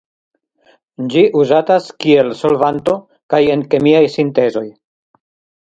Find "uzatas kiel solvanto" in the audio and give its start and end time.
1.41-2.97